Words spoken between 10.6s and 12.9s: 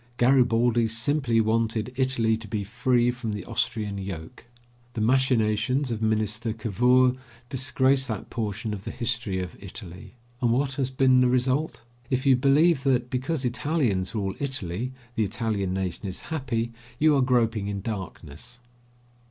has been the result? If you believe